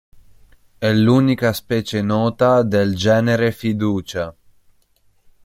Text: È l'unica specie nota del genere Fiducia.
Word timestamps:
È 0.79 0.91
l'unica 0.91 1.53
specie 1.53 2.01
nota 2.01 2.63
del 2.63 2.95
genere 2.95 3.51
Fiducia. 3.51 4.35